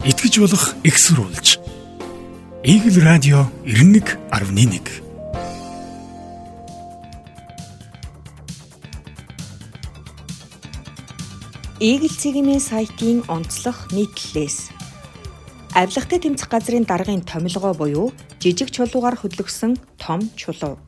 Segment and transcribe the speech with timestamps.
[0.00, 1.60] итгэж болох экссурулж.
[2.64, 4.80] Игэл радио 91.1
[11.80, 14.72] Игэл цэгийн сайтын онцлог нийтлэлээс
[15.76, 18.08] авилгатай тэмцэх газрын даргын томилгоо буюу
[18.40, 20.80] жижиг чулуугаар хөдлөгсөн том чулуу.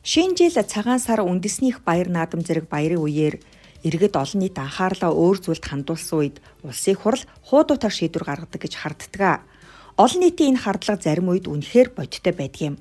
[0.00, 3.36] Шинэ жил цагаан сар үндэснийх баяр наадам зэрэг баярын үеэр
[3.88, 9.48] иргэд олон нийт анхаарлаа өөр зүйлд хандуулсан үед улсын хурал хуудуутаар шийдвэр гаргадаг гэж харддаг.
[9.96, 12.76] Олон нийтийн энэ хардлага зарим үед үнэхээр бодиттой байдгийм.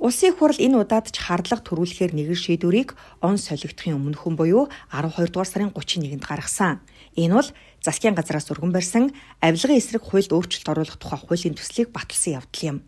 [0.00, 5.28] Улсын хурал энэ удаад ч хардлага төрүүлэхээр нэгэн шийдвэрийг он солигдохын өмнө хүн буюу 12
[5.28, 6.80] дугаар сарын 31-нд гаргасан.
[7.20, 7.48] Энэ бол
[7.84, 9.12] засгийн газраас өргөн барьсан
[9.44, 12.78] авилгын эсрэг хуульд өөрчлөлт оруулах тухай хуулийн төслийг баталсан явдал юм.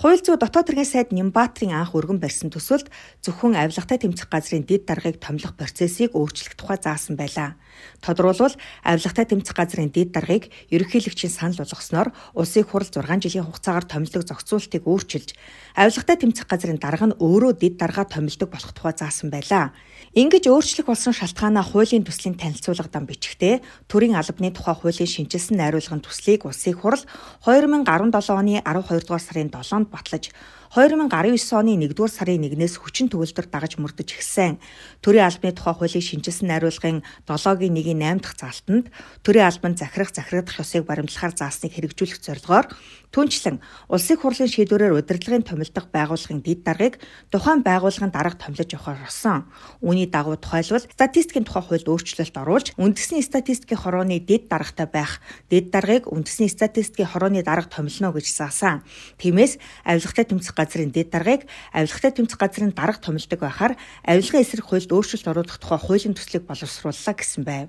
[0.00, 2.88] Хууль зүйн дотоод хэргийн сайд Нямбаатрын анх өргөн барьсан төсөлд
[3.20, 7.60] зөвхөн авилгатай тэмцэх газрын дэд даргаыг томилох процессыг өөрчлөх тухай заасан байлаа.
[8.00, 14.24] Тодорхойлбол авилгатай тэмцэх газрын дэд даргаыг ерөнхийлөгчийн санал болгосноор улсын хурал 6 жилийн хугацаагаар томилдог
[14.24, 15.36] зохицуултыг өөрчилж
[15.76, 19.76] авилгатай тэмцэх газрын дарга нь өөрөө дэд даргаа томилдог болох тухай заасан байлаа.
[20.16, 26.00] Ингэж өөрчлөх болсон шалтгаанаа хуулийн төслийн танилцуулга дан бичгтээ төрийн албаны тухай хуулийн шинжилсэн найруулгын
[26.00, 27.04] төслийг улсын хурал
[27.44, 30.30] 2017 оны 12 дугаар сарын 7-нд батлаж
[30.70, 31.10] 2019
[31.58, 34.62] оны 1-р сарын 1-ээс хүчин төгөлдөр дагаж мөрдөж эхэлсэн.
[35.02, 38.86] Төрийн албаны тухай хуулийг шинжилсэн найруулгын 7-гийн 1-ийн 8 дахь заалтанд
[39.26, 42.70] төрийн албанд захирах захирагдах ёсыг баримтлахаар заасныг хэрэгжүүлэх зорилгоор
[43.10, 43.58] түнчлэн
[43.90, 47.02] улсын хурлын шийдвэрээр удирдлагын томилдог байгууллагын дэд даргаыг
[47.34, 49.50] тухайн байгууллагын дарга томилж явахаар болсон.
[49.82, 55.18] Үүний дагуу тухайлбал статистикийн тухай хуульд өөрчлөлт оруулж үндэсний статистикийн хорооны дэд даргатай байх
[55.50, 58.86] дэд даргаыг үндэсний статистикийн хорооны дарга томилно гэж заасан.
[59.18, 63.74] Тиймээс авилгатай тэмцэх газрын дэд даргаыг авилгатай тэмцэх газрын дарга томилдог байхаар
[64.04, 67.68] авилгын эсрэг хуульд өөрчлөлт оруулах тухай хуулийн төслийг боловсрууллаа гэсэн байв.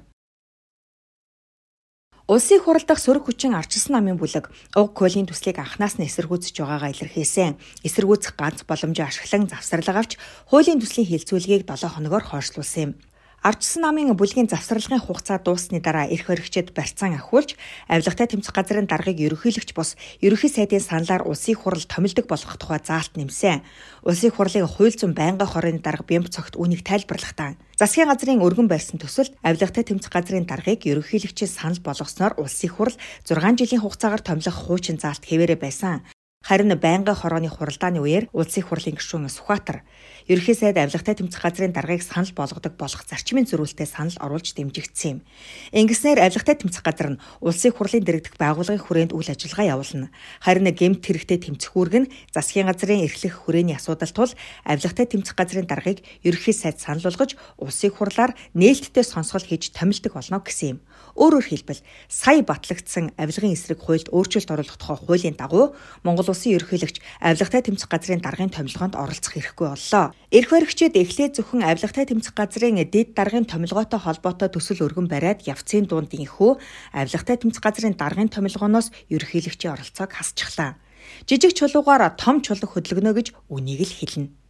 [2.32, 4.48] Улсын хурал дахь сөрөг хүчин арчилсан намын бүлэг
[4.80, 7.60] уг колын төслийг анханаас нь эсэргүүцэж байгаагаа илэрхийлсэн.
[7.84, 10.16] Эсэргүүцэх ганц боломжийг ашиглан завсарлага авч
[10.48, 12.92] хуулийн төслийн хилцүүлгийг 7 хоногоор хойшлуулсан юм.
[13.42, 17.58] Ардчсан намын бүлгийн завсралгын хугацаа дуусны дараа эрх хоригчид барьцаан ахиулж
[17.90, 23.18] авилгатай тэмцэх газрын даргаыг ерөнхийлөгч бус ерөнхий сайдын саналаар улсын хурал томилдог болгох тухай заалт
[23.18, 23.66] нэмсэн.
[24.06, 29.02] Улсын хурлын хууль зүйн байнгын хорооны дарга бямб цогт үүнийг тайлбарлахдаа засгийн газрын өргөн барьсан
[29.02, 32.94] төсөлд авилгатай тэмцэх газрын даргаыг ерөнхийлөгчийн санал болгосноор улсын хурал
[33.26, 36.06] 6 жилийн хугацаагаар томилох хуучин заалт хэвээрээ байсан.
[36.42, 39.86] Харин байнгын хорооны хуралдааны үеэр улсын хурлын гишүүн Сүхбаатар
[40.26, 45.20] ерөнхий сайд авилгатай тэмцэх газрын даргаыг санал болгодог болох зарчмын зөрүүлтэй санал оруулж дэмжигдсэн юм.
[45.70, 50.10] Ингэснээр авилгатай тэмцэх газар нь улсын хурлын дэргэдэх байгууллагын хүрээнд үйл ажиллагаа явуулна.
[50.42, 54.34] Харин гэмт хэрэгтэй тэмцэх үүрэг нь засгийн газрын эрхлэх хүрээний асуудал тул
[54.66, 60.42] авилгатай тэмцэх газрын даргаыг ерөнхий сайд санал болгож улсын хурлаар нээлттэй сонсгол хийж томилдог болно
[60.42, 60.80] гэсэн юм.
[61.22, 66.98] Өөрөөр хэлбэл сая батлагдсан авилгын эсрэг хуульд өөрчлөлт оруулах тухай хуулийн дагуу Монгол улсын ерөнхийлөгч
[67.22, 70.18] авилгатай тэмцэх газрын даргын томилгоонд оролцох эрхгүй боллоо.
[70.34, 75.86] Эрх баригчид эхлээд зөвхөн авилгатай тэмцэх газрын дэд даргын томилгоотой холбоотой төсөл өргөн бариад явцын
[75.86, 76.58] дунд инхүү
[76.90, 80.82] авилгатай тэмцэх газрын даргын томилгооноос ерөнхийлөгчийн оролцоог хасчихлаа.
[81.30, 84.41] Жижиг чулуугаар том чулуу хөдөлгөнө гэж үнийг л хэлнэ.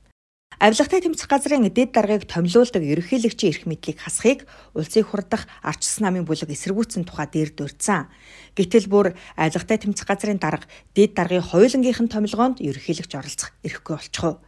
[0.59, 4.43] Авилгатай тэмцэх газрын дэд даргаыг томилуулдаг ерөнхийлөгчийн эрх мэдлийг хасахыг
[4.75, 8.11] улсын хурдах арчсан намын бүлэг эсэргүүцсэн тухай дээр дурдсан.
[8.59, 14.43] Гэтэл бүр авилгатай тэмцэх газрын дарга дэд даргын хоёулангийнх нь томилгоонд ерөнхийлөгч оролцох эрхгүй болчихов.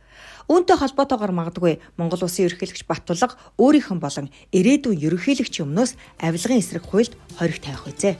[0.51, 6.83] Үүнтэй холбоотойгоор магадгүй Монгол улсын ерөнхийлөгч Баттулга өөрийнх нь болон ирээдүйн ерөнхийлөгчийн өмнөөс авилгын эсрэг
[6.83, 8.19] хуульд хориг тавих үзье.